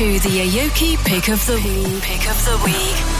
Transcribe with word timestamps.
to 0.00 0.18
the 0.20 0.40
Aoki 0.40 0.96
Pick 1.04 1.28
of 1.28 1.44
the 1.44 1.56
Pick 2.00 2.26
of 2.30 2.44
the 2.46 2.58
Week. 2.64 3.19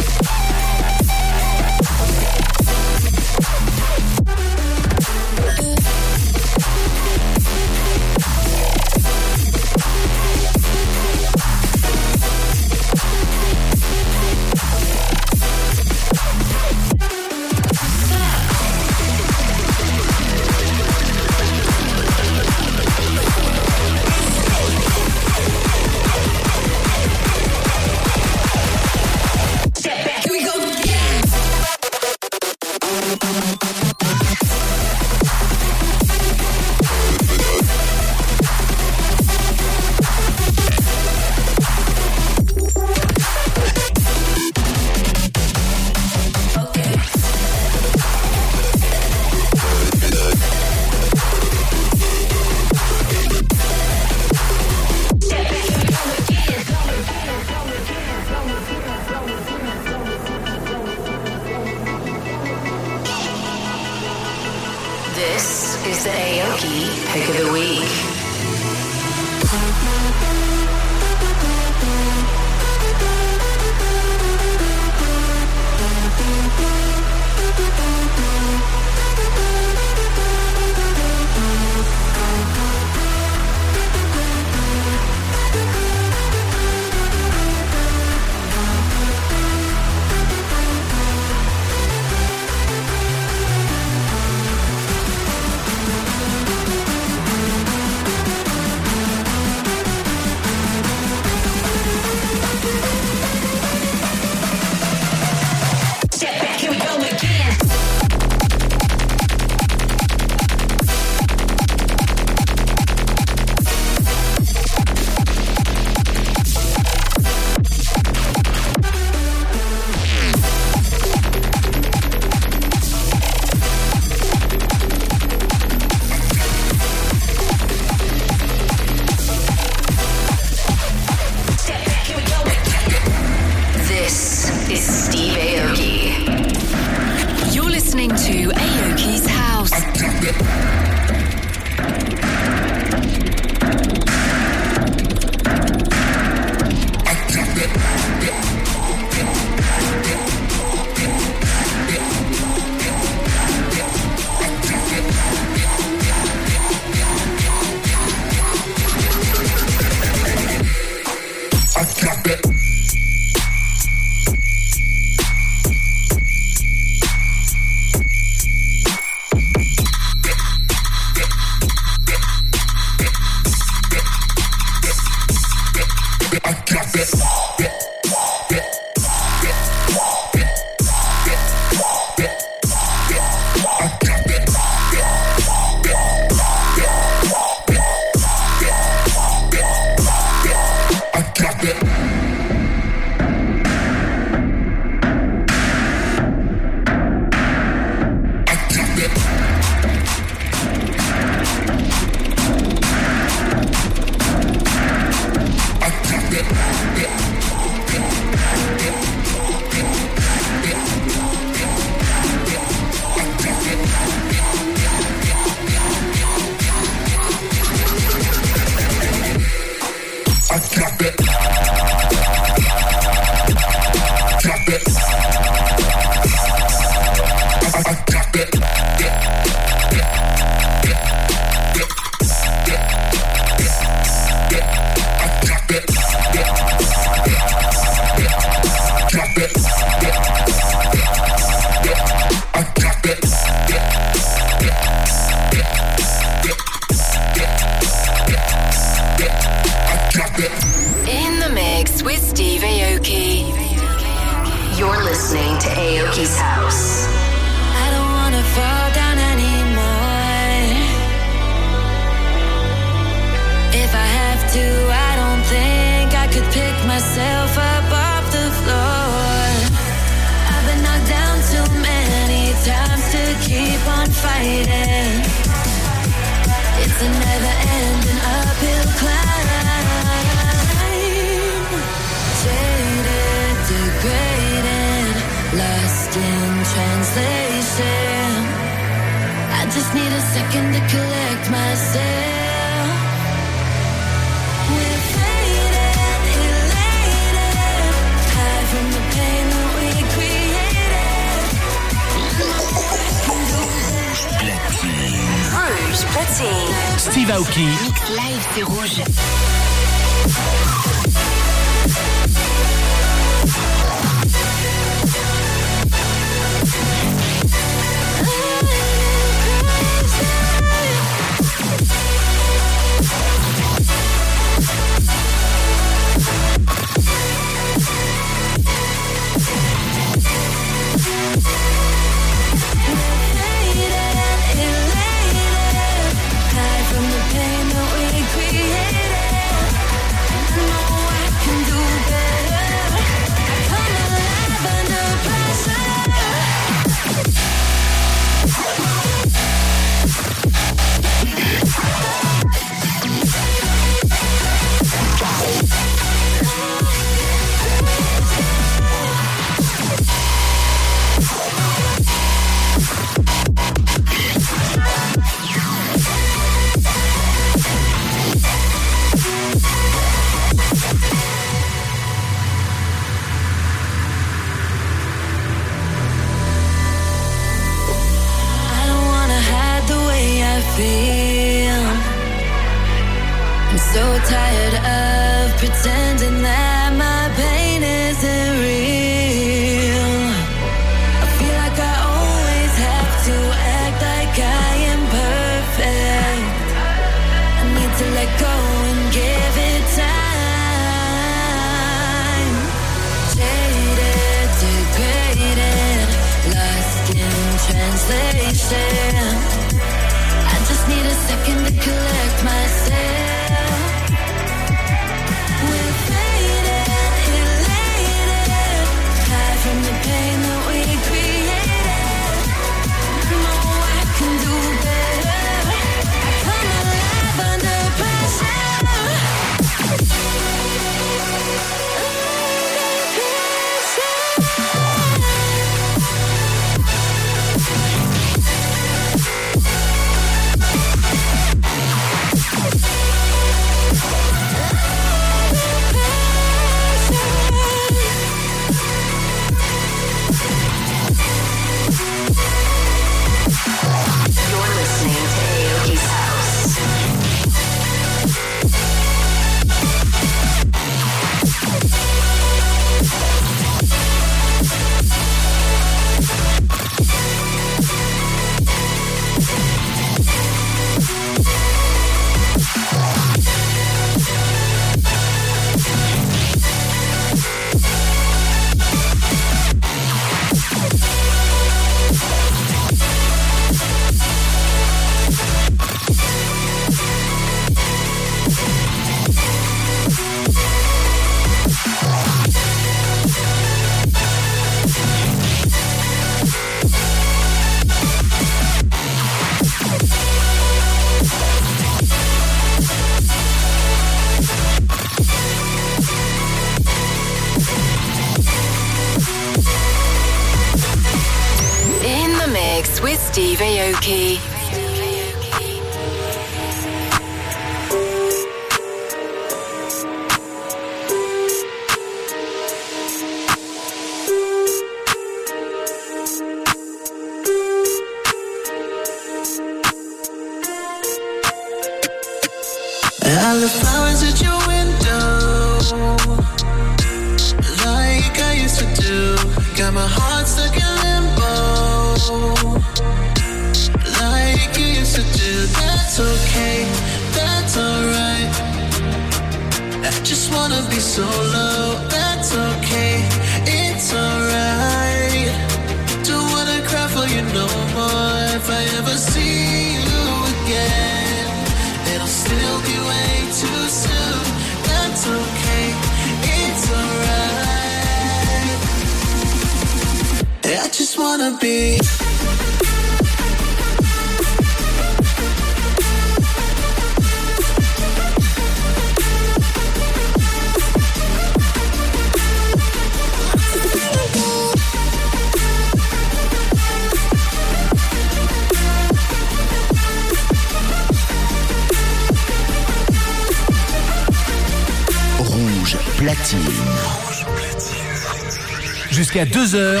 jusqu'à 599.28 599.44
2h. 599.44 600.00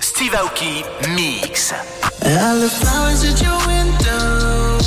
Steve 0.00 0.34
Aoki 0.34 0.82
Mix. 1.14 1.72
I 2.24 2.58
look 2.58 2.72
flowers 2.72 3.22
at 3.24 3.40
your 3.40 3.56
window. 3.68 4.78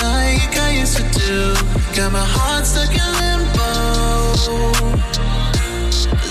Like 0.00 0.56
I 0.58 0.80
used 0.80 0.96
to 0.96 1.02
do. 1.02 1.52
Got 1.94 2.12
my 2.12 2.24
heart 2.24 2.64
stuck 2.64 2.88
in 2.88 3.10
limbo. 3.20 3.70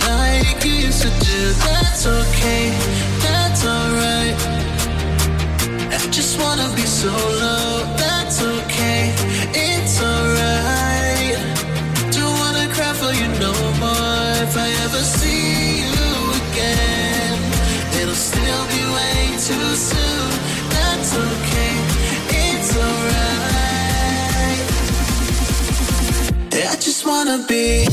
Like 0.08 0.66
you 0.66 0.88
used 0.88 1.04
to 1.04 1.10
do. 1.10 1.54
That's 1.64 2.08
okay. 2.08 2.74
That's 3.22 3.64
alright. 3.66 4.36
I 5.94 6.08
just 6.10 6.42
wanna 6.42 6.74
be 6.76 6.88
solo. 6.88 7.86
That's 7.98 8.42
okay. 8.42 9.14
It's 9.54 10.02
alright. 10.02 11.38
Don't 12.12 12.36
wanna 12.40 12.68
cry 12.74 12.94
for 12.94 13.14
you 13.14 13.28
no 13.40 13.73
if 14.56 14.60
I 14.60 14.70
ever 14.86 15.02
see 15.02 15.82
you 15.82 15.94
again, 16.46 17.40
it'll 18.00 18.14
still 18.14 18.66
be 18.68 18.82
way 18.94 19.34
too 19.48 19.74
soon. 19.74 20.30
That's 20.70 21.18
okay, 21.18 21.74
it's 22.30 22.78
alright. 22.78 23.14
Yeah, 26.54 26.72
I 26.72 26.76
just 26.76 27.04
wanna 27.04 27.40
be. 27.48 27.88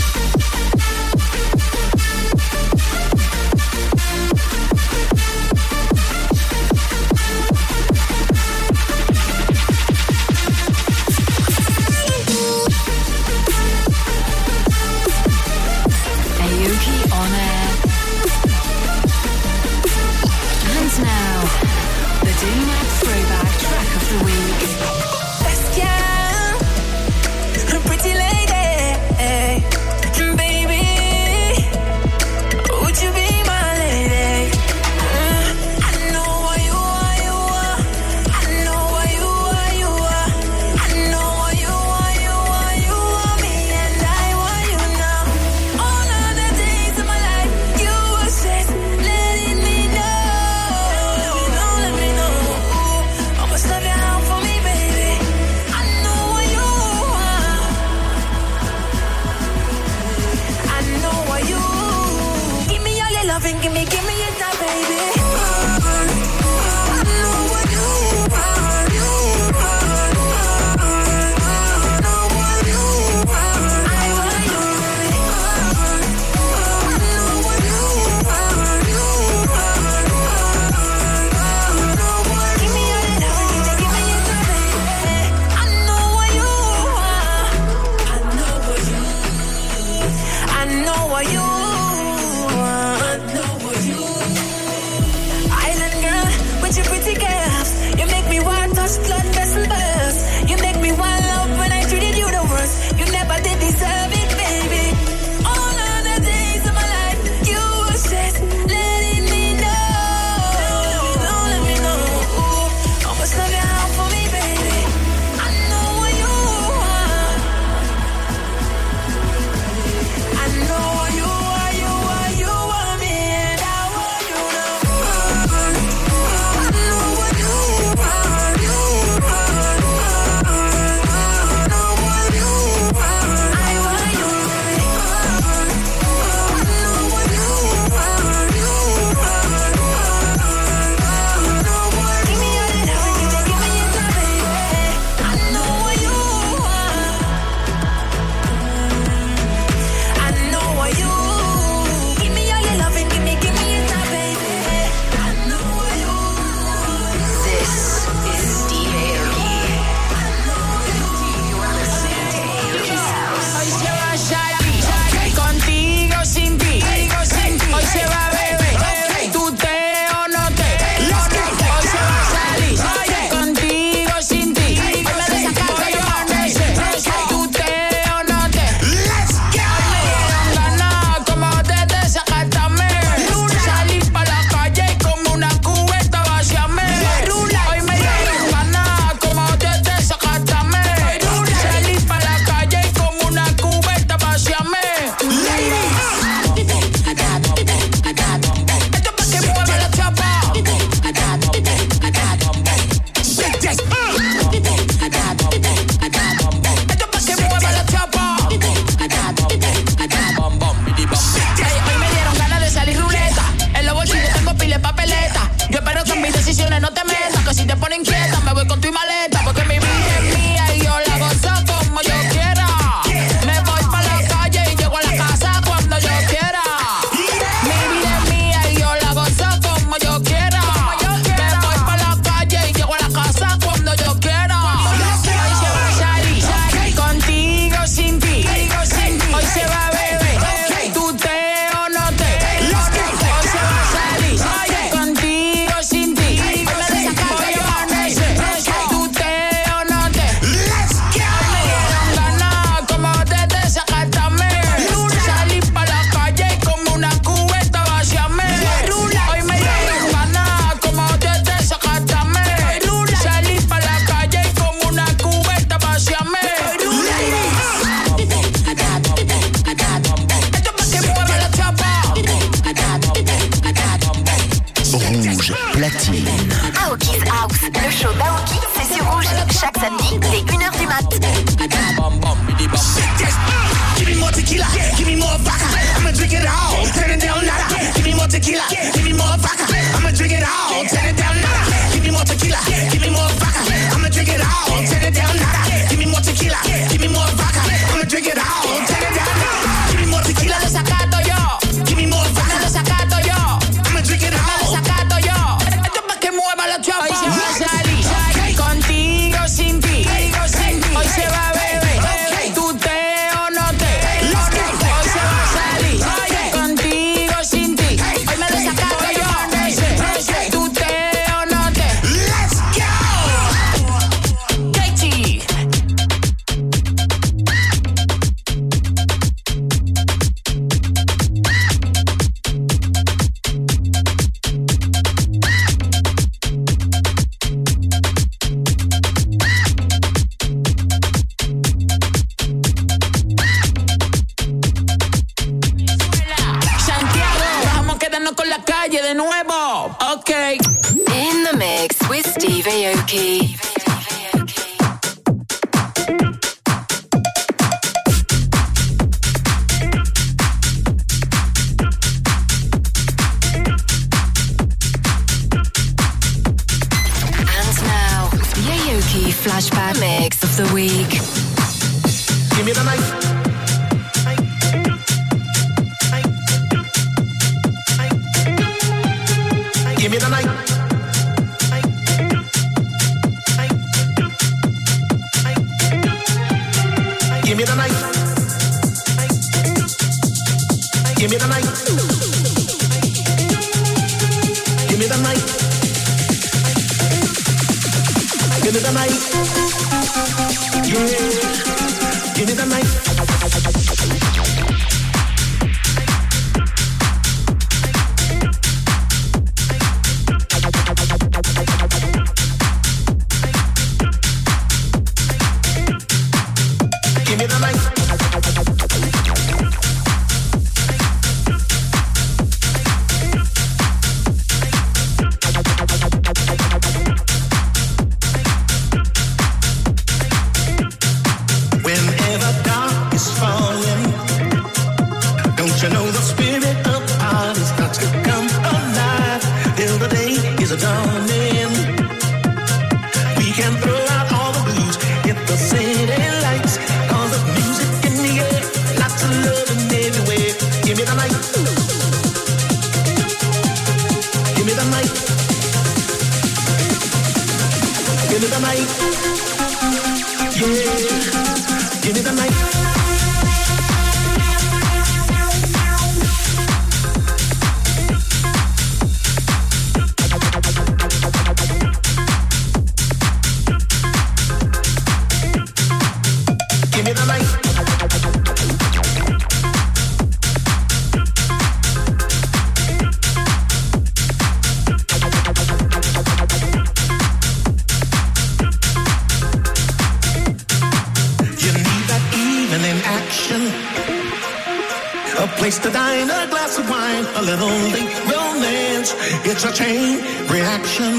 The 495.83 495.90
dine, 495.93 496.29
a 496.29 496.47
glass 496.47 496.77
of 496.79 496.90
wine, 496.90 497.25
a 497.37 497.43
little 497.43 497.73
late 497.88 498.12
romance. 498.29 499.14
It's 499.49 499.64
a 499.64 499.73
chain 499.73 500.21
reaction. 500.53 501.14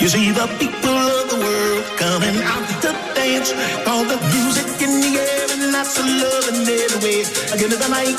You 0.00 0.08
see 0.08 0.30
the 0.32 0.48
people 0.56 0.96
of 0.96 1.28
the 1.28 1.36
world 1.36 1.84
coming 2.00 2.40
out 2.40 2.64
to 2.80 2.90
dance. 3.12 3.52
All 3.86 4.04
the 4.04 4.16
music 4.32 4.80
in 4.80 5.04
the 5.04 5.20
air 5.20 5.46
and 5.52 5.72
lots 5.72 6.00
of 6.00 6.06
love 6.06 6.48
in 6.48 6.64
every 6.64 7.00
way. 7.04 7.28
Give 7.60 7.68
me 7.68 7.76
the 7.76 7.90
night. 7.92 8.18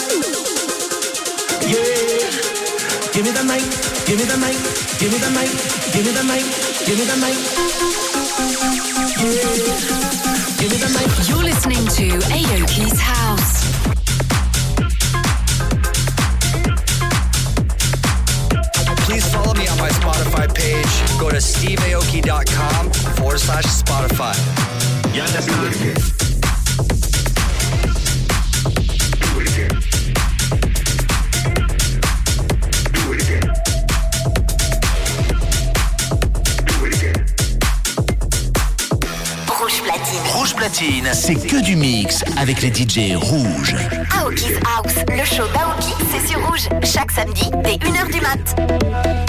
Yeah. 1.65 2.29
Give 3.09 3.25
me 3.25 3.31
the 3.33 3.45
night. 3.49 3.69
Give 4.05 4.19
me 4.21 4.25
the 4.29 4.37
night. 4.37 4.59
Give 5.01 5.09
me 5.09 5.17
the 5.17 5.31
night. 5.33 5.55
Give 5.93 6.05
me 6.05 6.11
the 6.13 6.25
night. 6.29 6.47
Give 6.85 6.97
me 6.99 7.05
the 7.09 7.17
night. 7.25 7.41
Yeah. 9.17 9.49
Give 10.61 10.69
me 10.69 10.77
the 10.77 10.89
night. 10.93 11.11
You're 11.27 11.43
listening 11.43 11.85
to 11.97 12.05
Aoki's 12.37 12.99
House. 12.99 13.78
Spotify 20.19 20.53
page, 20.53 21.17
go 21.17 21.29
to 21.29 21.37
steveaoki.com 21.37 22.91
forward 23.15 23.39
slash 23.39 23.63
Spotify. 23.63 24.35
You 25.15 25.21
understand? 25.21 26.09
platine, 40.55 41.09
c'est 41.13 41.35
que 41.35 41.61
du 41.61 41.77
mix 41.77 42.21
avec 42.37 42.61
les 42.61 42.67
DJ 42.67 43.15
rouges. 43.15 43.75
Aoki's 44.19 44.57
House, 44.65 44.95
le 45.07 45.23
show 45.23 45.47
d'Aoki, 45.53 45.93
c'est 46.11 46.27
sur 46.27 46.45
rouge, 46.45 46.67
chaque 46.83 47.11
samedi 47.11 47.49
dès 47.63 47.75
1h 47.75 48.11
du 48.11 48.19
mat. 48.19 49.28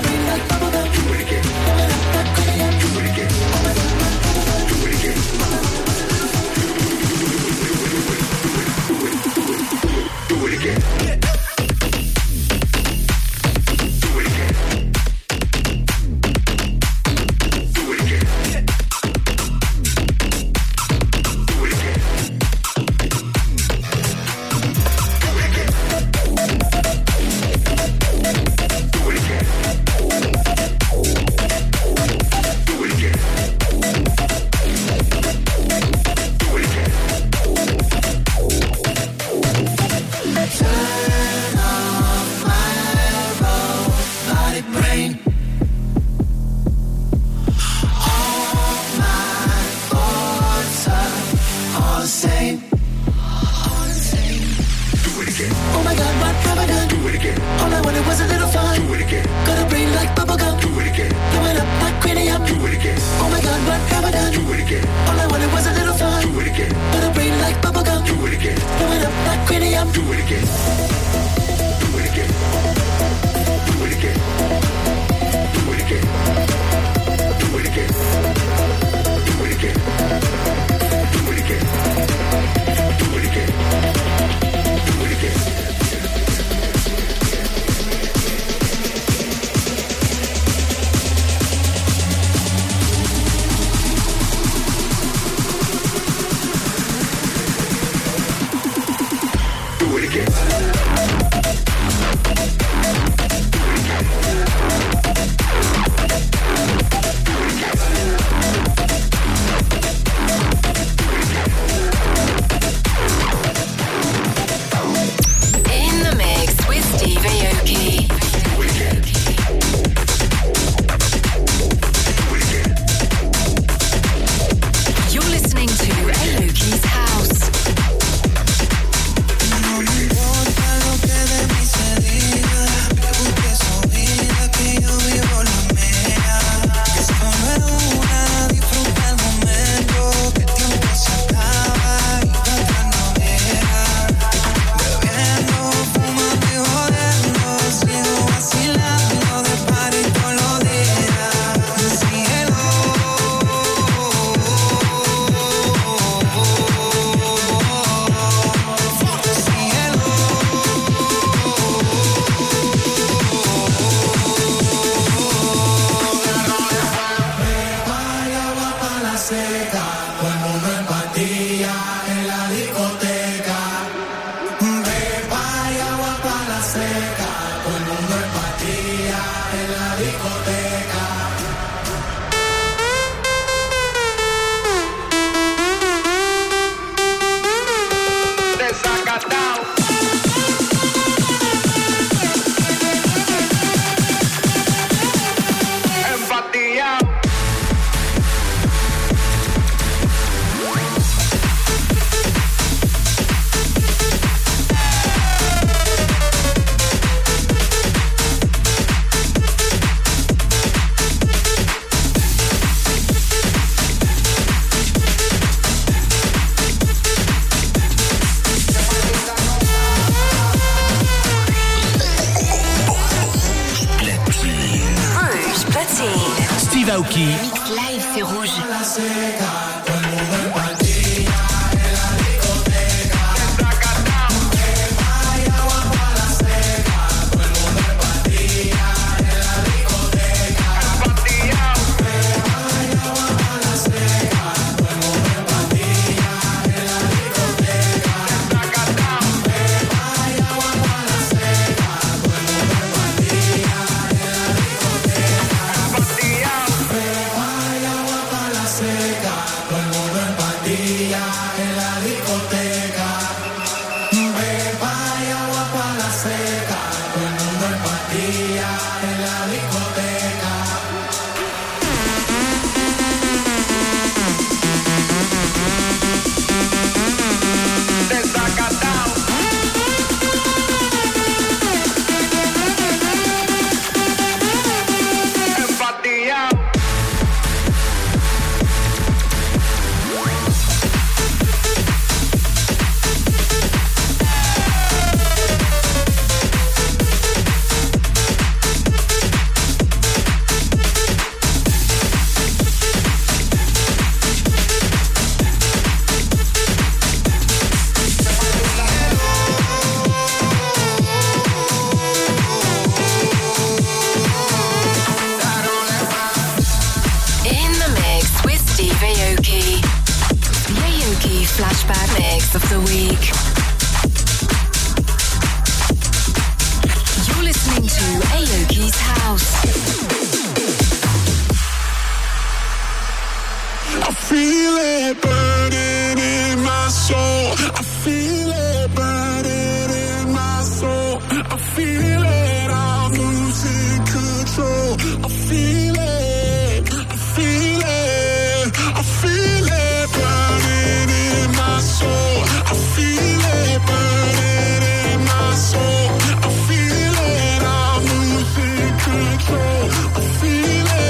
I 359.83 360.21
feel 360.39 360.85
it, 360.85 361.00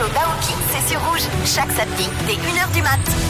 show 0.00 0.08
d'Aoki, 0.14 0.54
c'est 0.72 0.88
sur 0.88 1.00
Rouge, 1.04 1.28
chaque 1.44 1.70
samedi 1.72 2.08
dès 2.26 2.32
1h 2.32 2.72
du 2.72 2.82
mat. 2.82 3.29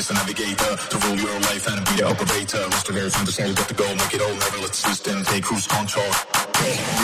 Back, 0.00 0.08
Mr. 0.08 0.16
Navigator, 0.16 0.72
to 0.88 0.96
rule 1.04 1.20
your 1.20 1.40
life 1.52 1.66
and 1.68 1.84
be 1.84 2.00
the 2.00 2.06
operator. 2.08 2.64
Restore 2.72 2.94
very 2.96 3.10
from 3.10 3.24
the 3.28 3.52
got 3.52 3.68
the 3.68 3.74
goal, 3.76 3.94
make 4.00 4.14
it 4.16 4.22
all, 4.24 4.32
never 4.32 4.58
let 4.64 4.72
the 4.72 4.80
system 4.88 5.20
take 5.28 5.44
cruise 5.44 5.66
control. 5.68 6.08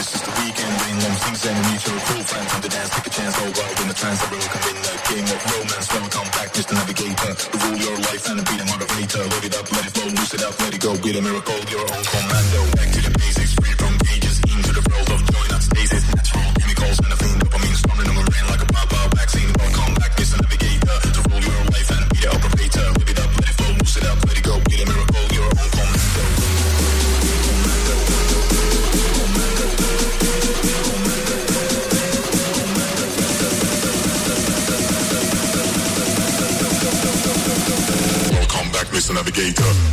This 0.01 0.17
is 0.17 0.23
the 0.25 0.33
weekend, 0.41 0.73
rain 0.81 0.97
long 1.05 1.17
things 1.21 1.45
and 1.45 1.59
meet 1.69 1.83
your 1.85 2.01
cool 2.09 2.25
friends 2.25 2.51
on 2.57 2.61
the 2.65 2.71
dance, 2.73 2.91
take 2.97 3.07
a 3.07 3.13
chance, 3.13 3.37
oh 3.37 3.53
wild 3.53 3.77
in 3.85 3.89
the 3.93 3.97
trance, 4.01 4.21
I 4.25 4.27
will 4.33 4.49
come 4.49 4.65
in 4.73 4.79
the 4.81 4.95
king 5.13 5.27
of 5.29 5.41
romance. 5.45 5.87
Welcome 5.93 6.29
back, 6.41 6.49
Mr. 6.57 6.73
Navigator, 6.73 7.33
to 7.37 7.57
rule 7.69 7.81
your 7.85 7.97
life 8.01 8.25
and 8.33 8.41
be 8.49 8.55
the 8.57 8.65
motivator. 8.65 9.25
Load 9.29 9.45
it 9.45 9.55
up, 9.61 9.67
let 9.77 9.85
it 9.85 9.93
flow, 9.93 10.09
loose 10.17 10.33
it 10.33 10.43
up, 10.43 10.55
let 10.57 10.73
it 10.73 10.81
go, 10.81 10.93
be 10.97 11.13
the 11.13 11.21
miracle, 11.21 11.61
your 11.69 11.85
own 11.85 12.05
commando. 12.09 12.61
Back 12.81 12.89
to 12.97 13.01
the 13.05 13.13
basics, 13.21 13.53
free 13.61 13.77
from 13.77 13.93
cages, 14.09 14.41
into 14.41 14.73
the 14.73 14.85
world 14.89 15.11
of 15.13 15.26
alligator. 39.39 39.87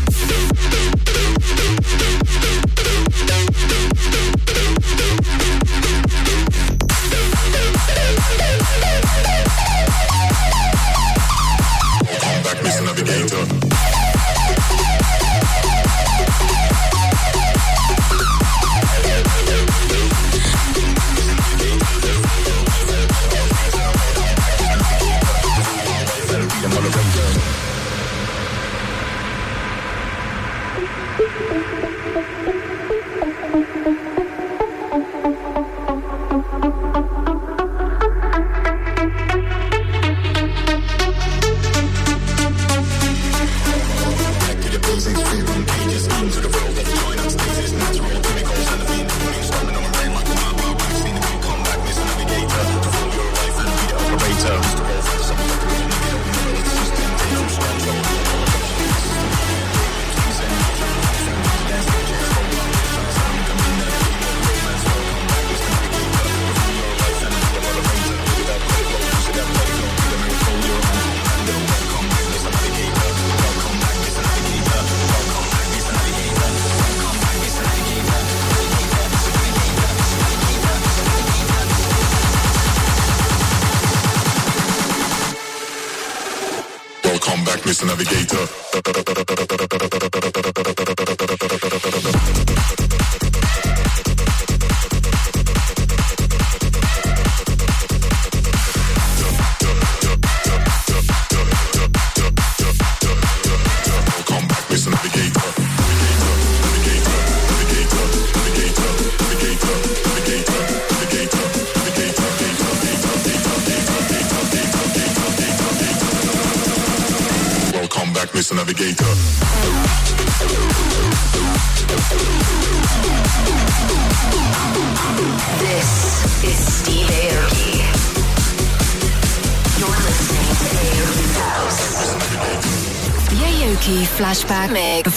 navigator. 87.86 88.48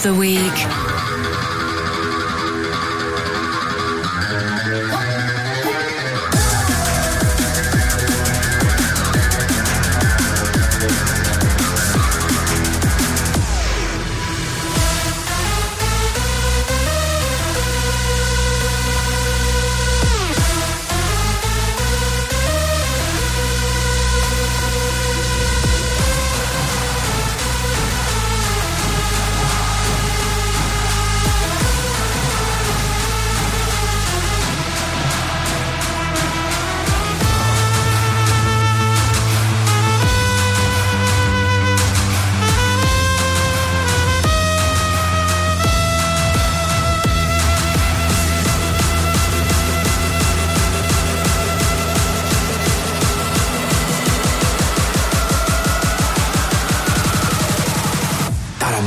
The 0.06 0.14
Week. 0.14 0.95